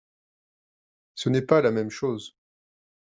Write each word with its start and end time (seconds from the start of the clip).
Ce 1.13 1.29
n’est 1.29 1.43
pas 1.43 1.61
la 1.61 1.69
même 1.69 1.91
chose… 1.91 2.35